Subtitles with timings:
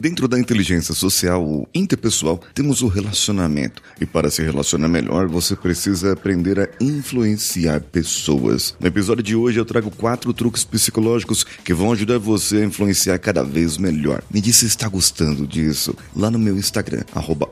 [0.00, 3.82] Dentro da inteligência social interpessoal, temos o relacionamento.
[4.00, 8.74] E para se relacionar melhor, você precisa aprender a influenciar pessoas.
[8.80, 13.18] No episódio de hoje, eu trago quatro truques psicológicos que vão ajudar você a influenciar
[13.18, 14.22] cada vez melhor.
[14.32, 17.50] Me diz se está gostando disso lá no meu Instagram, arroba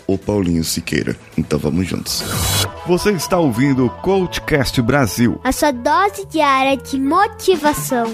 [0.65, 1.15] Siqueira.
[1.37, 2.25] Então vamos juntos.
[2.87, 5.39] Você está ouvindo o Coachcast Brasil.
[5.45, 8.07] A sua dose diária de motivação.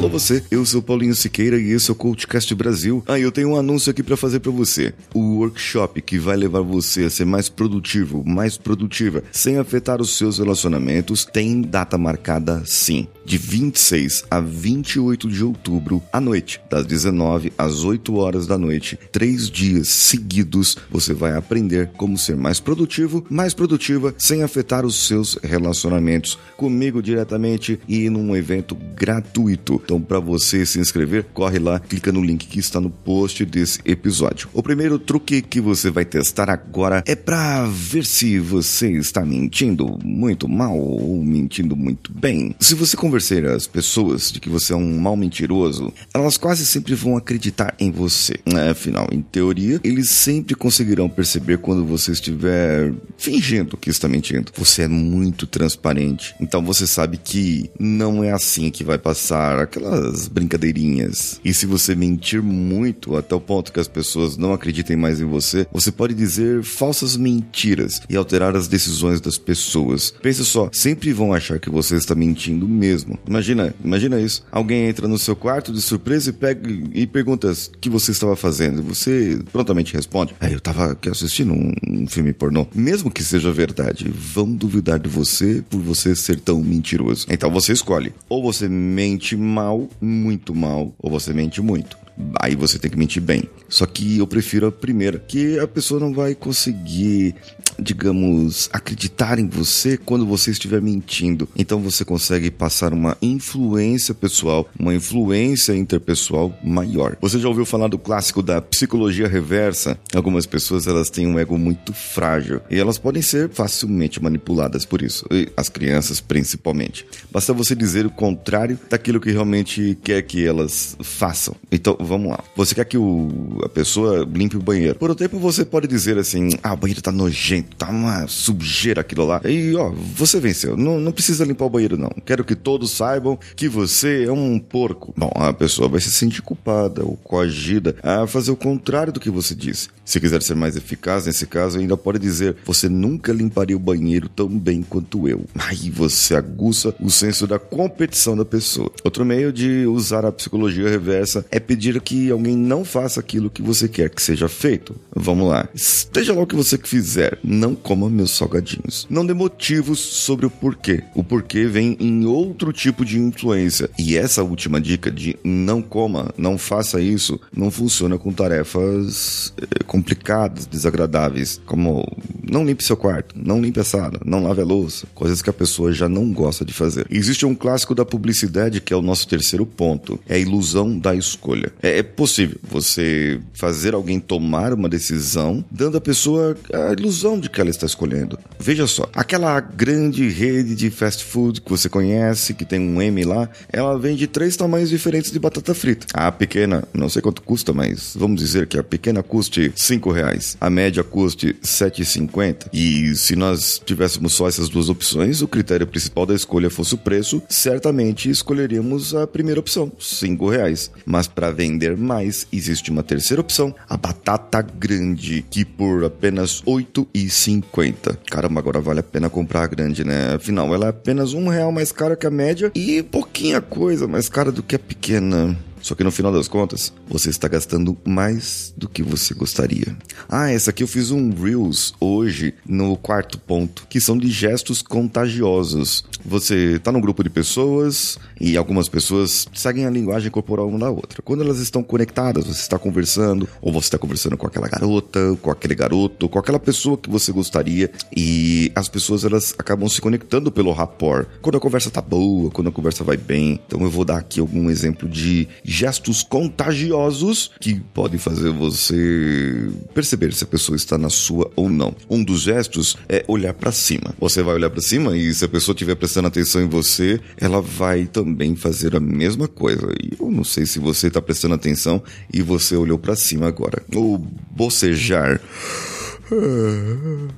[0.00, 3.04] Alô você, eu sou Paulinho Siqueira e esse é o Coachcast Brasil.
[3.06, 4.94] Ah, eu tenho um anúncio aqui para fazer para você.
[5.12, 10.16] O workshop que vai levar você a ser mais produtivo, mais produtiva, sem afetar os
[10.16, 13.08] seus relacionamentos, tem data marcada sim.
[13.24, 18.98] De 26 a 28 de outubro, à noite, das 19 às 8 horas da noite,
[19.12, 25.06] três dias seguidos, você vai aprender como ser mais produtivo, mais produtiva, sem afetar os
[25.06, 26.38] seus relacionamentos.
[26.56, 29.80] Comigo diretamente e num evento gratuito.
[29.84, 33.80] Então, para você se inscrever, corre lá, clica no link que está no post desse
[33.84, 34.48] episódio.
[34.52, 39.98] O primeiro truque que você vai testar agora é para ver se você está mentindo
[40.02, 42.54] muito mal ou mentindo muito bem.
[42.58, 46.94] Se você convencer as pessoas de que você é um mal mentiroso, elas quase sempre
[46.94, 48.34] vão acreditar em você.
[48.70, 54.50] Afinal, em teoria, eles sempre conseguirão perceber quando você estiver fingindo que está mentindo.
[54.56, 59.90] Você é muito transparente, então você sabe que não é assim que vai passar aquela
[59.90, 61.40] aquelas brincadeirinhas.
[61.44, 65.26] E se você mentir muito até o ponto que as pessoas não acreditem mais em
[65.26, 70.12] você, você pode dizer falsas mentiras e alterar as decisões das pessoas.
[70.22, 73.18] Pense só, sempre vão achar que você está mentindo mesmo.
[73.26, 74.44] Imagina, imagina isso.
[74.50, 78.36] Alguém entra no seu quarto de surpresa e pega e pergunta o que você estava
[78.36, 78.82] fazendo.
[78.82, 82.66] Você prontamente responde: é, eu estava aqui assistindo um, um filme pornô.
[82.74, 87.26] Mesmo que seja verdade, vão duvidar de você por você ser tão mentiroso.
[87.28, 88.12] Então você escolhe.
[88.28, 91.96] Ou você mente mal, muito mal, ou você mente muito.
[92.40, 93.44] Aí você tem que mentir bem.
[93.68, 97.34] Só que eu prefiro a primeira, que a pessoa não vai conseguir
[97.80, 101.48] digamos, acreditar em você quando você estiver mentindo.
[101.56, 107.16] Então você consegue passar uma influência pessoal, uma influência interpessoal maior.
[107.20, 109.98] Você já ouviu falar do clássico da psicologia reversa?
[110.14, 115.02] Algumas pessoas elas têm um ego muito frágil e elas podem ser facilmente manipuladas por
[115.02, 115.26] isso,
[115.56, 117.06] as crianças principalmente.
[117.30, 121.54] Basta você dizer o contrário daquilo que realmente quer que elas façam.
[121.70, 122.42] Então vamos lá.
[122.56, 124.96] Você quer que o, a pessoa limpe o banheiro.
[124.96, 129.00] Por um tempo você pode dizer assim: ah, o banheiro tá nojento tá uma sujeira
[129.00, 129.40] aquilo lá.
[129.44, 130.76] E ó, você venceu.
[130.76, 132.10] Não, não precisa limpar o banheiro, não.
[132.24, 135.12] Quero que todos saibam que você é um porco.
[135.16, 139.30] Bom, a pessoa vai se sentir culpada ou coagida a fazer o contrário do que
[139.30, 139.88] você disse.
[140.04, 144.28] Se quiser ser mais eficaz nesse caso, ainda pode dizer: você nunca limparia o banheiro
[144.28, 145.44] tão bem quanto eu.
[145.54, 148.90] Aí você aguça o senso da competição da pessoa.
[149.04, 153.62] Outro meio de usar a psicologia reversa é pedir que alguém não faça aquilo que
[153.62, 154.96] você quer que seja feito.
[155.14, 155.68] Vamos lá.
[155.74, 159.06] Esteja lá o que você fizer não coma meus salgadinhos.
[159.10, 161.04] Não dê motivos sobre o porquê.
[161.14, 163.90] O porquê vem em outro tipo de influência.
[163.98, 169.84] E essa última dica de não coma, não faça isso, não funciona com tarefas eh,
[169.86, 172.06] complicadas, desagradáveis, como
[172.50, 175.52] não limpe seu quarto, não limpe a sala, não lave a louça, coisas que a
[175.52, 177.06] pessoa já não gosta de fazer.
[177.10, 181.14] Existe um clássico da publicidade que é o nosso terceiro ponto, é a ilusão da
[181.14, 181.70] escolha.
[181.82, 187.49] É, é possível você fazer alguém tomar uma decisão dando à pessoa a ilusão de
[187.50, 188.38] que ela está escolhendo.
[188.58, 193.24] Veja só, aquela grande rede de fast food que você conhece, que tem um M
[193.24, 196.06] lá, ela vende três tamanhos diferentes de batata frita.
[196.12, 200.56] A pequena, não sei quanto custa, mas vamos dizer que a pequena custe cinco reais,
[200.60, 202.68] a média custe 7,50.
[202.72, 206.98] E se nós tivéssemos só essas duas opções, o critério principal da escolha fosse o
[206.98, 210.90] preço, certamente escolheríamos a primeira opção, cinco reais.
[211.04, 217.39] Mas para vender mais, existe uma terceira opção, a batata grande, que por apenas 8,50
[217.40, 218.18] 50.
[218.30, 220.34] Caramba, agora vale a pena comprar a grande, né?
[220.34, 224.28] Afinal, ela é apenas um real mais cara que a média e pouquinha coisa mais
[224.28, 225.56] cara do que a pequena.
[225.80, 229.96] Só que no final das contas, você está gastando mais do que você gostaria.
[230.28, 234.82] Ah, essa aqui eu fiz um Reels hoje no quarto ponto, que são de gestos
[234.82, 236.04] contagiosos.
[236.24, 240.90] Você está num grupo de pessoas e algumas pessoas seguem a linguagem corporal uma da
[240.90, 241.22] outra.
[241.22, 245.50] Quando elas estão conectadas, você está conversando, ou você está conversando com aquela garota, com
[245.50, 250.50] aquele garoto, com aquela pessoa que você gostaria, e as pessoas elas acabam se conectando
[250.50, 251.26] pelo rapport.
[251.40, 253.60] Quando a conversa tá boa, quando a conversa vai bem.
[253.66, 260.34] Então eu vou dar aqui algum exemplo de gestos contagiosos que podem fazer você perceber
[260.34, 261.94] se a pessoa está na sua ou não.
[262.10, 264.12] Um dos gestos é olhar para cima.
[264.18, 267.60] Você vai olhar para cima e se a pessoa estiver prestando atenção em você, ela
[267.60, 269.86] vai também fazer a mesma coisa.
[270.02, 272.02] E eu não sei se você está prestando atenção
[272.34, 273.80] e você olhou para cima agora.
[273.94, 274.18] O
[274.50, 275.40] bocejar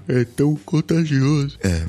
[0.09, 1.59] é tão contagioso.
[1.63, 1.85] É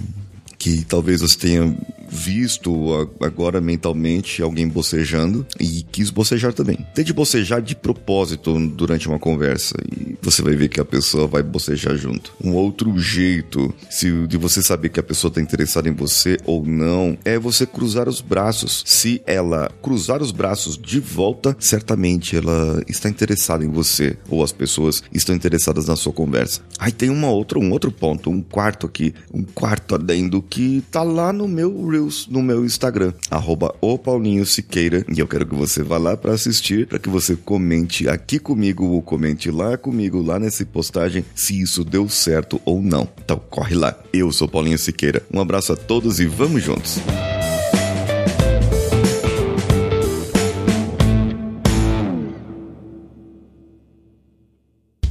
[0.64, 1.78] que talvez você tenha
[2.14, 6.78] visto agora mentalmente alguém bocejando e quis bocejar também.
[6.94, 11.42] Tente bocejar de propósito durante uma conversa e você vai ver que a pessoa vai
[11.42, 12.34] bocejar junto.
[12.42, 16.66] Um outro jeito se, de você saber que a pessoa está interessada em você ou
[16.66, 18.84] não é você cruzar os braços.
[18.86, 24.52] Se ela cruzar os braços de volta, certamente ela está interessada em você ou as
[24.52, 26.62] pessoas estão interessadas na sua conversa.
[26.78, 31.02] Aí tem uma outra, um outro ponto, um quarto aqui, um quarto adendo que tá
[31.02, 35.06] lá no meu Reels, no meu Instagram, arroba o Paulinho Siqueira.
[35.14, 38.86] E eu quero que você vá lá para assistir, para que você comente aqui comigo
[38.86, 43.08] ou comente lá comigo, lá nessa postagem, se isso deu certo ou não.
[43.24, 43.98] Então corre lá.
[44.12, 45.24] Eu sou Paulinho Siqueira.
[45.34, 47.00] Um abraço a todos e vamos juntos.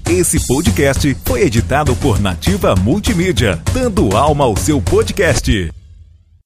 [0.08, 5.72] Esse podcast foi editado por Nativa Multimídia, dando alma ao seu podcast.